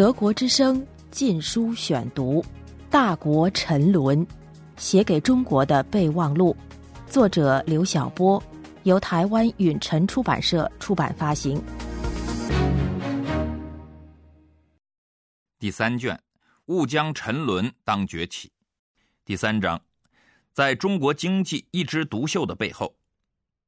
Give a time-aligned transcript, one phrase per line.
[0.00, 0.80] 德国之声
[1.10, 2.40] 《禁书选读》，
[2.88, 4.26] 《大国沉沦》，
[4.78, 6.56] 写给中国的备忘录，
[7.06, 8.42] 作者刘晓波，
[8.84, 11.62] 由台湾允晨出版社出版发行。
[15.58, 16.18] 第三卷，
[16.64, 18.50] 勿将沉沦当崛起。
[19.26, 19.78] 第三章，
[20.54, 22.96] 在中国经济一枝独秀的背后，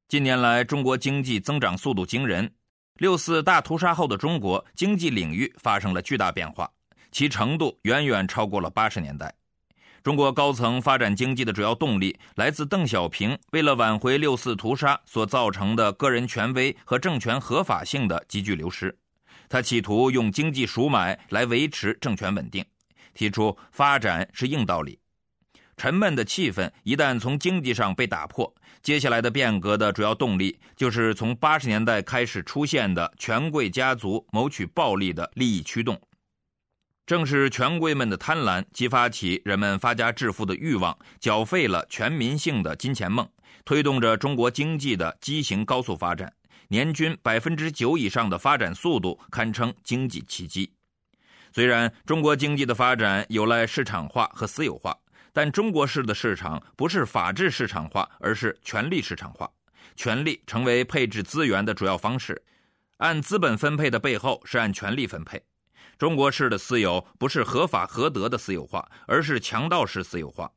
[0.07, 2.51] 近年来中国经济增长速度惊人。
[3.03, 6.71] 六四大屠杀后的中国经济领域发生了巨大变化，
[7.11, 9.35] 其程度远远超过了八十年代。
[10.01, 18.97] 中国高层发展经济的主要动力来自邓小平为了挽回六四屠杀所造成的个人权威和政权合法性的急剧流失。
[19.49, 22.63] 他企图用经济赎买来维持政权稳定，
[23.13, 24.97] 提出发展是硬道理。
[25.75, 35.99] 沉闷的气氛一旦从经济上被打破，接下来的变革的主要动力就是从八十年代开始出现的权贵家族谋取暴利的利益驱动。
[37.05, 43.27] 正是权贵们的贪婪激发起人们发家致富的欲望，缴费了全民性的金钱梦，
[43.65, 46.31] 推动着中国经济的畸形高速发展，
[46.69, 50.71] 年均百分之九以上的发展速度，堪称经济奇迹。
[51.53, 54.97] 虽然中国经济的发展有赖市场化和私有化。
[55.33, 59.49] 但中国式的市场不是法治市场化，而是权力市场化。
[59.95, 62.41] 权力成为配置资源的主要方式。
[62.97, 65.41] 按资本分配的背后是按权力分配。
[65.97, 70.49] 中国式的私有不是合法合德的私有化，而是强盗式私有化。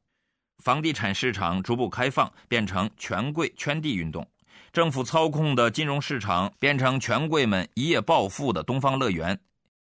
[0.63, 4.27] 房地产市场逐步开放，变成权贵圈地运动。
[4.73, 9.39] 政府操控的金融市场变成权贵们一夜暴富的东方乐园。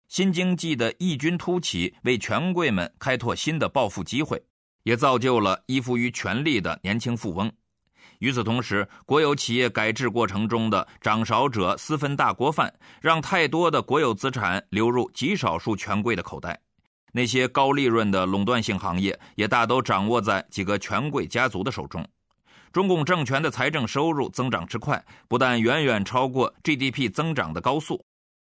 [0.07, 4.41] 新经济的异军突起，为权贵们开拓新的暴富机会。
[4.85, 7.51] 也造就了依附于权力的年轻富翁。
[8.19, 16.57] 与此同时，国有企业改制过程中的掌勺者私分大锅饭，让太多的国有资产流入极少数权贵的口袋。
[17.11, 22.05] 那些高利润的垄断性行业也大都掌握在几个权贵家族的手中。
[22.71, 28.03] 中共政权的财政收入增长之快，不但远远超过 GDP 增长的高速，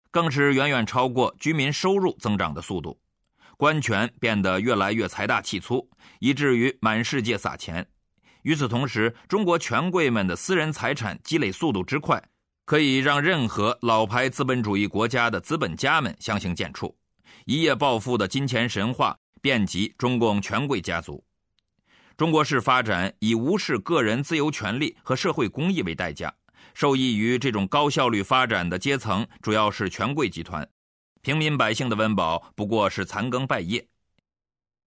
[0.09, 2.97] 更是远远超过居民收入增长的速度。
[3.61, 7.85] 官权变得越来越财大气粗，以至于满世界撒钱。
[8.41, 12.19] 与此同时，中国权贵们的私人财产积累速度之快，
[12.65, 16.91] 可以让任何老牌资本主义国家的资本家们相形见绌。
[17.45, 21.23] 一夜暴富的金钱神话遍及中共权贵家族。
[22.17, 26.33] 中国式发展以无视个人自由权利和社会公益为代价，
[26.73, 30.67] 受益于这种高效率发展的阶层主要是权贵集团。
[31.21, 33.87] 平民百姓的温饱不过是残羹败叶。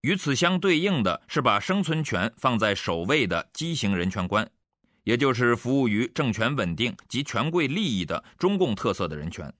[0.01, 4.47] 与此相对应的是，把生存权放在首位的畸形人权观，
[5.03, 9.51] 也就是服务于政权稳定及权贵利益的中共特色的人权。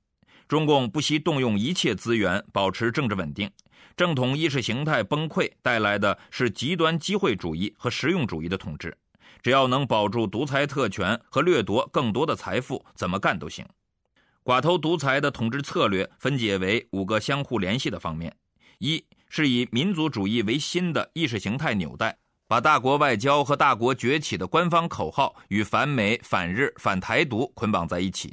[0.47, 3.49] 中共不惜动用一切资源保持政治稳定。
[3.97, 8.95] 正统意识形态崩溃带来的是极端机会主义和实用主义的统治。
[9.41, 13.65] 只要能保住独裁特权和掠夺更多的财富，怎么干都行。
[14.45, 18.31] 寡头独裁的统治策略分解为五个相互联系的方面：
[18.77, 22.15] 一是以民族主义为新的意识形态纽带，
[22.47, 28.29] 把大国外交和大国崛起的官方口号与反美、反日、反台独捆绑在一起；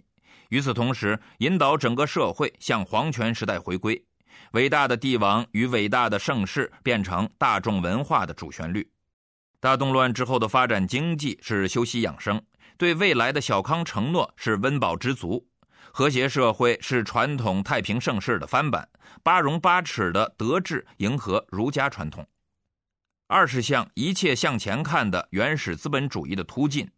[0.50, 4.04] 与此同时，引导整个社会向皇权时代回归，
[4.52, 8.86] 伟大的帝王与伟大的盛世变成大众文化的主旋律。
[9.60, 12.38] 大动乱之后的发展经济是休息养生，
[12.76, 15.48] 对未来的小康承诺是温饱知足。
[15.94, 18.88] 和谐社会是传统太平盛世的翻版，
[19.22, 22.26] 八荣八耻的德治迎合儒家传统。
[23.26, 26.90] 二是向一切向前看的原始资本主义的突进。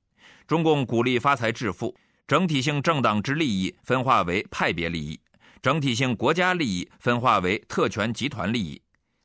[0.47, 1.93] 中共鼓励发财致富，
[2.29, 5.19] 整体性政党之利益分化为派别利益，
[5.61, 8.81] 整体性国家利益分化为特权集团利益，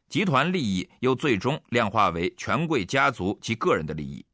[0.07, 4.25] 集团利益又最终量化为权贵家族及个人的利益。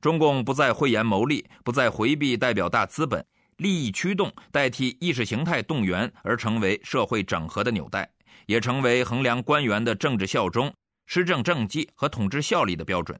[0.00, 3.22] 中共不再讳言谋利，不再回避代表大资本。
[3.58, 8.08] 利益驱动代替意识形态动员，而成为社会整合的纽带，
[8.46, 10.72] 也成为衡量官员的政治效忠、
[11.06, 13.18] 施政政绩和统治效力的标准。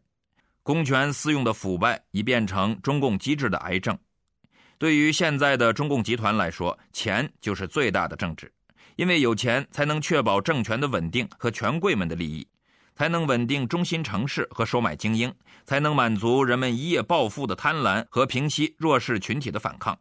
[0.62, 3.99] 公权私用的腐败已变成中共机制的癌症。
[4.79, 8.53] 对于现在的中共集团来说，钱就是最大的政治，
[8.95, 12.47] 因为有钱才能确保政权的稳定和权贵们的利益，
[12.95, 15.35] 才能稳定中心城市和收买精英，
[15.65, 19.99] 才能满足人们一夜暴富的贪婪和平息弱势群体的反抗。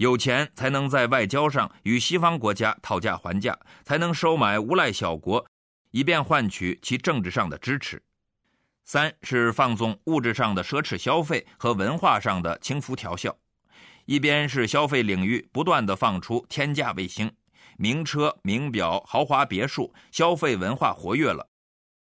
[0.00, 5.46] 有钱才能在外交上与西方国家讨价还价，才能收买无赖小国，
[5.90, 8.02] 以便换取其政治上的支持。
[8.82, 13.36] 三是放纵物质上的奢侈消费和文化上的轻浮调笑，
[14.06, 17.30] 一边是消费领域不断的放出天价卫星，
[17.76, 21.46] 名车、名表、豪华别墅，消费文化活跃了；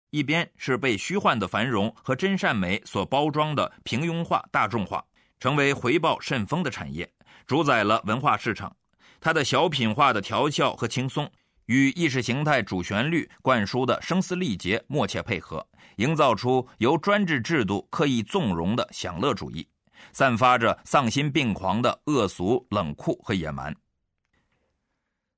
[0.09, 5.05] 一边是被虚幻的繁荣和真善美所包装的平庸化、大众化，
[5.39, 7.13] 成为回报甚丰的产业，
[7.47, 8.75] 主宰了文化市场。
[9.21, 11.31] 它的小品化的调笑和轻松，
[11.67, 15.65] 与意识形态主旋律灌输的声嘶力竭默契配合，
[15.97, 19.67] 营造出由专制制度刻意纵容的享乐主义，
[20.13, 23.75] 散发着丧心病狂的恶俗、冷酷和野蛮。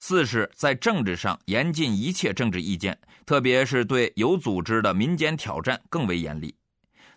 [0.01, 6.55] 四是，在政治上严禁一切政治意见，特别是对有组织的民间挑战更为严厉。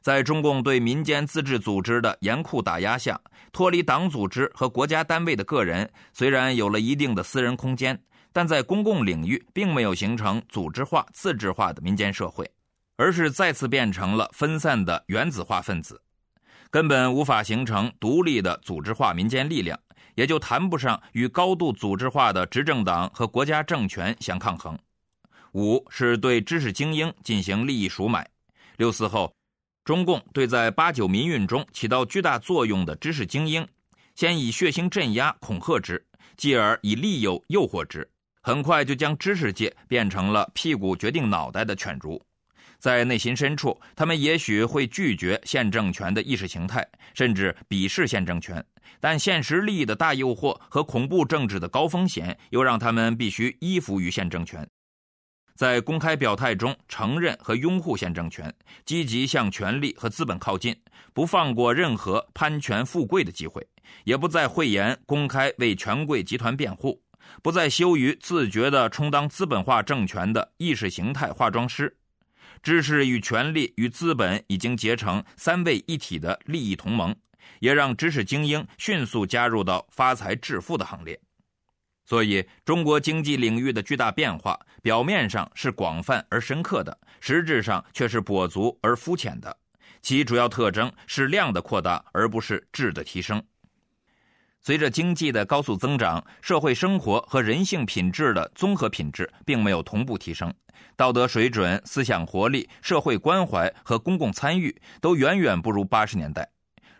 [0.02, 3.20] 在中共对民间自治组织的严酷打压下，
[3.52, 8.00] 脱离党组织和国家单位的个人虽然有了一定的私人空间，
[8.32, 12.50] 但在公共领域并没有形成组织化、自治化的民间社会，
[12.96, 16.02] 而是再次变成了分散的原子化分子，
[16.70, 19.78] 根本无法形成独立的组织化民间力量，
[20.16, 24.78] 也就谈不上与高度组织化的执政党和国家政权相抗衡。
[25.54, 28.28] 五是对知识精英进行利益赎买。
[28.78, 29.37] 六四后。
[29.88, 33.66] 中共对在八九民运中起到巨大作用的知识精英，
[34.16, 36.06] 先以血腥镇压恐吓之，
[36.36, 38.06] 继而以利诱诱惑之，
[38.42, 42.22] 很快就将知识界变成了屁股决定脑袋的犬儒。
[42.78, 48.62] 在内心深处，他们也许会拒绝现政权的意识形态，甚至鄙视现政权，
[49.00, 54.68] 但现实利益的大诱惑和恐怖政治的高风险，又让他们必须依附于现政权。
[55.58, 58.54] 在公开表态中承认和拥护现政权，
[58.86, 60.80] 积极向权力和资本靠近，
[61.14, 63.68] 不放过任何攀权富贵的机会，
[64.04, 67.02] 也不再讳言公开为权贵集团辩护，
[67.42, 71.98] 不再羞于自觉地充当资本化政权的意识形态化妆师。
[72.62, 77.16] 知识与权力与资本已经结成三位一体的利益同盟，
[77.62, 81.20] 也让知识精英迅速加入到发财致富的行列。
[82.08, 89.58] 所以，中国经济领域的巨大变化，表面上是广泛而深刻的，实质上却是跛足而肤浅的。
[90.02, 93.44] 其主要特征是量的扩大，而不是质的提升。
[94.62, 100.54] 随着经济的高速增长，社会生活和人性品质的综合品质并没有同步提升，
[100.96, 106.50] 道德水准、思想活力、社会关怀和公共参与都远远不如八十年代。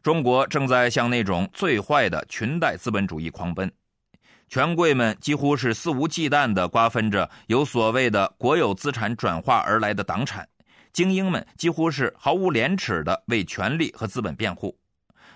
[0.04, 3.72] 中国正在向那种最坏的裙带资本主义狂奔。
[4.50, 10.48] 权贵们几乎是肆无忌惮地瓜分着由所谓的国有资产转化而来的党产，
[10.94, 14.78] 精英们几乎是毫无廉耻地为权力和资本辩护。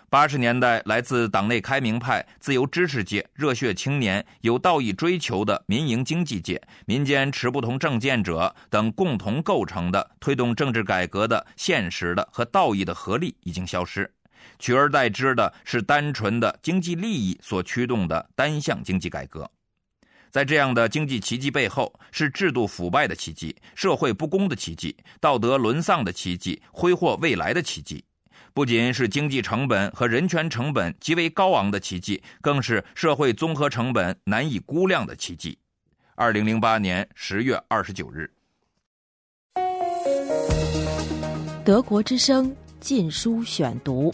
[0.09, 14.09] 八十年代，来自党内开明派、自由知识界、热血青年、有道义追求的民营经济界、民间持不同政见者等共同构成的推动政治改革的现实的和道义的合力已经消失。
[14.59, 19.49] 取而代之的是单纯的经济利益所驱动的单向经济改革，
[20.29, 28.03] 在这样的经济奇迹背后，是制度腐败的奇迹、社会不公的奇迹、道德沦丧的奇迹、挥霍未来的奇迹。
[28.53, 35.57] 不仅是经济成本和人权成本极为高昂的奇迹，更是社会综合成本难以估量的奇迹。
[36.15, 38.29] 二零零八年十月二十九日，
[41.63, 44.13] 德国之声禁书选读。